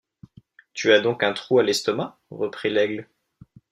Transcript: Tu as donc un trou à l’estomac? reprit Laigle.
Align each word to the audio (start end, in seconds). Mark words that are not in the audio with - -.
Tu 0.73 0.91
as 0.93 0.99
donc 0.99 1.21
un 1.21 1.31
trou 1.31 1.59
à 1.59 1.63
l’estomac? 1.63 2.17
reprit 2.31 2.71
Laigle. 2.71 3.07